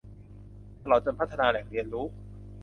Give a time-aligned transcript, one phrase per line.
[0.83, 2.05] ตลอดจนพัฒนาแหล่งเรียนรู้